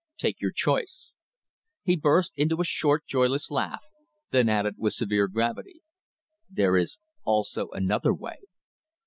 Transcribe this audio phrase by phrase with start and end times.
[0.17, 1.11] Take your choice."
[1.83, 3.83] He burst into a short, joyless laugh,
[4.31, 5.83] then added with severe gravity
[6.49, 8.37] "There is also another way."